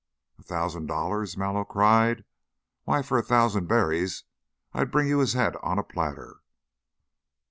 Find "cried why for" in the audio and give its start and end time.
1.63-3.19